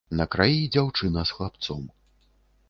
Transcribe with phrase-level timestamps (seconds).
[0.19, 1.85] На краі дзяўчына з хлапцом.